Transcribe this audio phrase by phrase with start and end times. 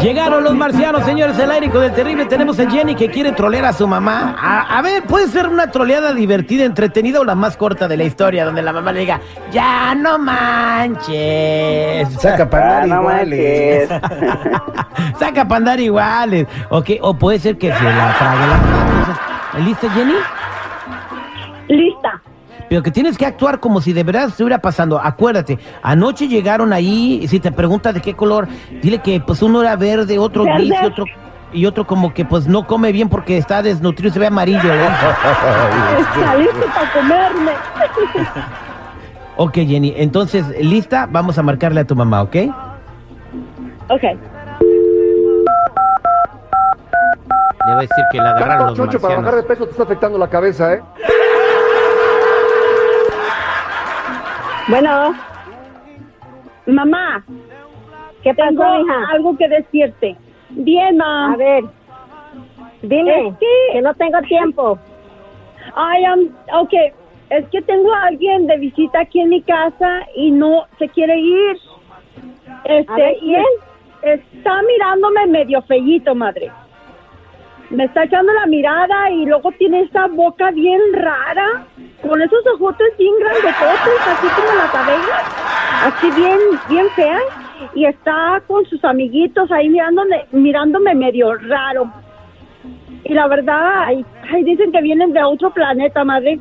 [0.00, 2.24] llegaron los marcianos, señores, el aire con el terrible.
[2.26, 4.36] Tenemos a Jenny que quiere trolear a su mamá.
[4.40, 8.04] A, a ver, puede ser una troleada divertida, entretenida o la más corta de la
[8.04, 9.20] historia, donde la mamá le diga,
[9.52, 12.08] ya no manches.
[12.20, 13.88] Saca para Ah, no iguales.
[15.18, 16.46] Saca para andar iguales.
[16.70, 19.20] O, que- o puede ser que se la trague la mamá.
[19.66, 20.14] ¿Lista, Jenny?
[21.68, 22.19] Lista.
[22.70, 25.00] Pero que tienes que actuar como si de verdad estuviera pasando.
[25.02, 28.46] Acuérdate, anoche llegaron ahí, si te pregunta de qué color,
[28.80, 30.58] dile que pues uno era verde, otro Verde.
[30.58, 31.04] gris y otro
[31.52, 34.72] y otro como que pues no come bien porque está desnutrido y se ve amarillo.
[34.72, 34.88] ¿eh?
[35.98, 37.52] Está listo para comerme.
[39.36, 41.08] ok, Jenny, entonces, ¿lista?
[41.10, 42.36] Vamos a marcarle a tu mamá, ¿ok?
[43.88, 44.02] Ok.
[47.66, 49.72] Le voy a decir que la agarraron Tanto los chocho para bajar de peso te
[49.72, 50.82] está afectando la cabeza, ¿eh?
[54.70, 55.14] Bueno.
[56.66, 57.24] Mamá.
[58.22, 58.94] ¿Qué pasó, Tengo hija?
[59.10, 60.16] algo que decirte.
[60.50, 61.32] Bien, ma.
[61.32, 61.64] A ver,
[62.82, 64.78] dime, Es que- que no tengo tiempo.
[65.74, 66.72] Ay, am- ok.
[67.30, 71.16] Es que tengo a alguien de visita aquí en mi casa y no se quiere
[71.18, 71.56] ir.
[72.64, 73.44] Este, ver, y él
[74.02, 76.50] está mirándome medio fellito, madre.
[77.70, 81.64] Me está echando la mirada y luego tiene esa boca bien rara,
[82.02, 86.38] con esos ojotes bien grandototes, así como las abejas, así bien,
[86.68, 87.22] bien feas,
[87.74, 91.92] y está con sus amiguitos ahí mirándome, mirándome medio raro.
[93.04, 96.40] Y la verdad, ay, ay, dicen que vienen de otro planeta, madre.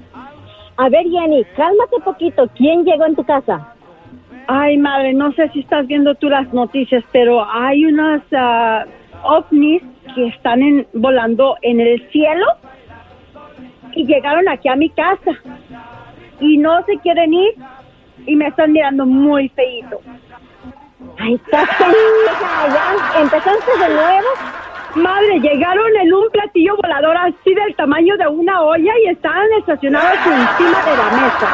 [0.78, 2.50] A ver, Jenny, cálmate poquito.
[2.56, 3.76] ¿Quién llegó en tu casa?
[4.48, 8.86] Ay, madre, no sé si estás viendo tú las noticias, pero hay unas ah,
[9.24, 9.82] ovnis
[10.16, 12.46] que están en- volando en el cielo
[13.94, 15.32] y llegaron aquí a mi casa
[16.40, 17.54] y no se quieren ir
[18.26, 20.00] y me están mirando muy feíto.
[21.20, 24.28] Ay, estás ya empezaste de nuevo.
[24.96, 30.14] Madre, llegaron en un platillo volador así del tamaño de una olla y estaban estacionados
[30.26, 31.48] encima de la mesa.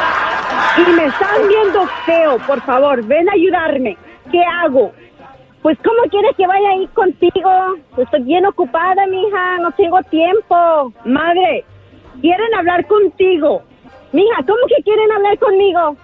[0.78, 3.96] Y me están viendo feo, por favor, ven a ayudarme.
[4.32, 4.92] ¿Qué hago?
[5.66, 7.50] Pues, ¿cómo quieres que vaya ahí contigo?
[7.96, 10.92] Estoy bien ocupada, mija, no tengo tiempo.
[11.04, 11.64] Madre,
[12.20, 13.64] quieren hablar contigo.
[14.12, 15.96] Mija, ¿cómo que quieren hablar conmigo?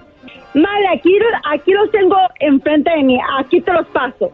[0.55, 1.17] Madre, aquí,
[1.49, 3.21] aquí los tengo enfrente de mí.
[3.39, 4.33] Aquí te los paso.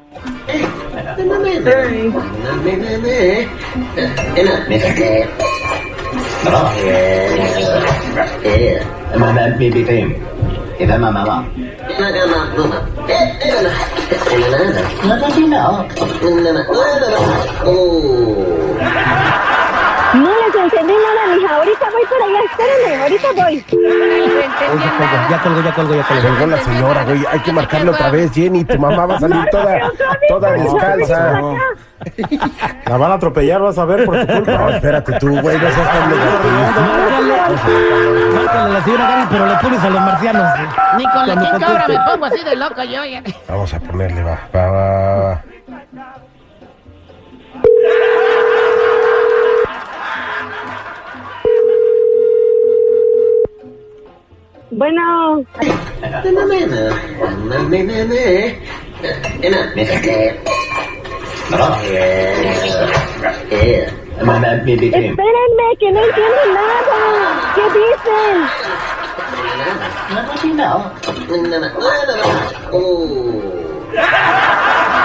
[10.79, 11.45] 给他慢慢忘
[11.99, 12.79] 那个呢不能
[13.09, 13.73] 诶诶等等
[14.11, 14.71] 诶等等等
[15.19, 16.65] 等等等等等等等
[17.01, 17.19] 等等
[17.65, 17.69] 哦
[20.71, 21.55] entendí nada, mija.
[21.57, 23.65] Ahorita voy para allá, espérenme, ahorita voy.
[25.31, 26.29] Ya colgó, ya colgó, ya colgó.
[26.29, 27.25] Colgó la señora, güey.
[27.31, 28.65] Hay que marcarle otra vez, Jenny.
[28.65, 29.91] Tu mamá va a salir toda,
[30.29, 31.41] toda descalza.
[32.87, 34.71] La van a atropellar, vas a ver por tu No, culpa.
[34.71, 35.59] espérate tú, güey.
[35.59, 36.53] No seas tan negativo.
[38.35, 40.49] Márcale, la señora Gaby, pero le pones a los marcianos.
[40.97, 43.05] Ni con la Cuando chingadora me pongo así de loco yo.
[43.05, 43.23] ya.
[43.49, 45.43] Vamos a ponerle, va, va, va,
[54.79, 55.43] Bueno,
[65.09, 67.01] espérenme, que no entiendo nada.
[67.57, 68.37] ¿Qué dicen?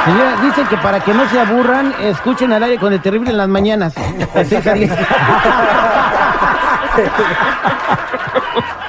[0.05, 3.37] Señora, dicen que para que no se aburran, escuchen al aire con el terrible en
[3.37, 3.95] las mañaas.
[4.35, 4.65] Así es,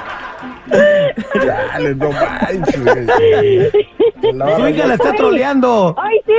[1.75, 2.77] Dale, no manches,
[4.57, 5.95] Su hija la está troleando.
[5.99, 6.33] Ay, sí.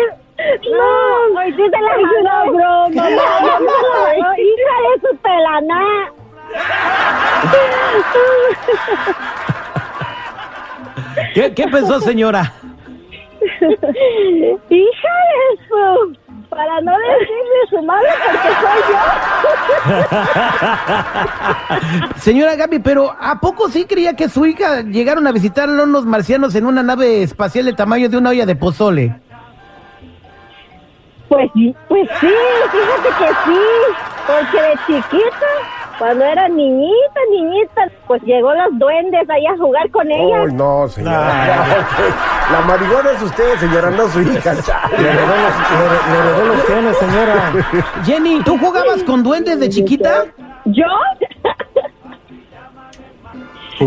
[0.71, 2.53] No, ay, sí te la una mandó.
[2.57, 3.09] broma,
[3.41, 3.71] mamá.
[4.31, 5.85] Ay, Hija de su pelaná.
[11.33, 12.53] ¿Qué, qué pensó, señora?
[13.51, 16.17] Hija de su.
[16.55, 18.97] Para no decirle su madre porque soy yo.
[22.21, 26.05] Señora Gaby, pero ¿a poco sí creía que su hija llegaron a visitar a unos
[26.05, 29.19] marcianos en una nave espacial de tamaño de una olla de pozole?
[31.27, 31.51] Pues,
[31.89, 32.33] pues sí,
[32.71, 33.59] fíjate que sí.
[34.25, 35.51] Porque de chiquita,
[35.99, 40.41] cuando era niñita, niñita, pues llegó los duendes ahí a jugar con ella.
[40.43, 41.65] Uy, no, señora.
[42.51, 44.53] La marihuana es usted, señora, no su hija.
[44.53, 47.53] Le heredó los, le- le heredó los genes, señora.
[48.05, 50.25] Jenny, ¿tú jugabas con duendes de chiquita?
[50.65, 50.85] ¿Yo?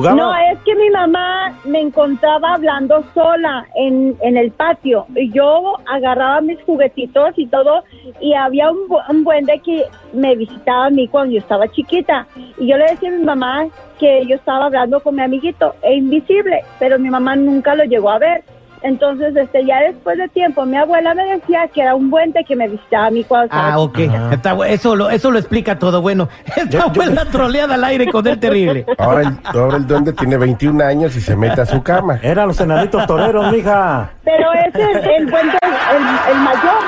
[0.02, 5.06] No, es que mi mamá me encontraba hablando sola en, en el patio.
[5.14, 7.84] Y yo agarraba mis juguetitos y todo
[8.20, 8.78] y había un,
[9.08, 12.26] un buen de que me visitaba a mí cuando yo estaba chiquita.
[12.58, 13.66] Y yo le decía a mi mamá
[13.98, 18.10] que yo estaba hablando con mi amiguito e invisible, pero mi mamá nunca lo llegó
[18.10, 18.44] a ver.
[18.82, 22.54] Entonces, este, ya después de tiempo, mi abuela me decía que era un buente que
[22.56, 23.98] me visitaba a mí cuando estaba Ah, ok.
[24.32, 26.00] Está eso, lo, eso lo explica todo.
[26.00, 28.86] Bueno, esta fue la troleada al aire con el terrible.
[28.98, 32.18] Ahora el, ahora el duende tiene 21 años y se mete a su cama.
[32.22, 34.10] Eran los enanitos toreros, mija.
[34.24, 36.82] Pero ese es el buen de- el, el mayor.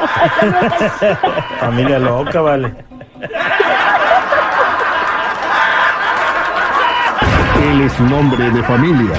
[1.60, 2.74] Familia loca, vale.
[7.70, 9.14] Él es un hombre de familia.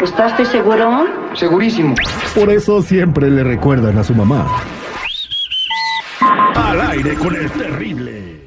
[0.00, 1.04] ¿Estás seguro?
[1.34, 1.94] Segurísimo.
[2.34, 4.46] Por eso siempre le recuerdan a su mamá.
[6.54, 8.42] Al aire con el terrible.